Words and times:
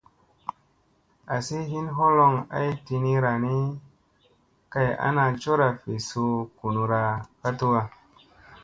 Azi 1.35 1.59
hin 1.73 1.85
holoŋ 1.97 2.33
ay 2.57 2.69
tinirani, 2.85 3.59
kay 4.73 4.89
ana 5.07 5.25
cora 5.41 5.69
vl 5.79 5.95
suu 6.09 6.33
gunura 6.57 7.01
ka 7.41 7.49
tuwa. 7.59 7.81